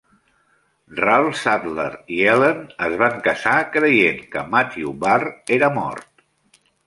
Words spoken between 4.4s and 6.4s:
Matthew Barre era mort.